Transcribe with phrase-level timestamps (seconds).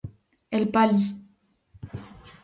[0.49, 1.15] Elle pâlit.